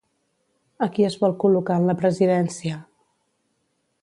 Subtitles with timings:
[0.85, 2.83] A qui es vol col·locar en la presidència?